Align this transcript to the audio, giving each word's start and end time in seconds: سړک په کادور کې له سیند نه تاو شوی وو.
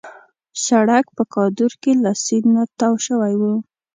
سړک 0.65 1.05
په 1.15 1.23
کادور 1.33 1.73
کې 1.81 1.91
له 2.03 2.11
سیند 2.25 2.47
نه 2.55 2.63
تاو 2.79 2.95
شوی 3.05 3.33
وو. 3.39 3.53